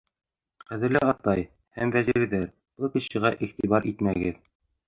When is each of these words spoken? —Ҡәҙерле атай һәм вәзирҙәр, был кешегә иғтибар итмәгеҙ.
—Ҡәҙерле 0.71 1.01
атай 1.07 1.43
һәм 1.81 1.93
вәзирҙәр, 1.97 2.49
был 2.81 2.93
кешегә 2.97 3.33
иғтибар 3.49 3.87
итмәгеҙ. 3.93 4.43